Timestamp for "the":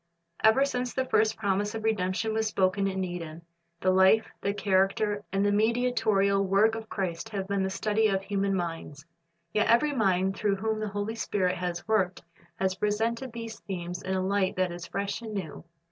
0.95-1.05, 3.81-3.91, 4.41-4.51, 5.45-5.51, 7.61-7.69, 10.79-10.87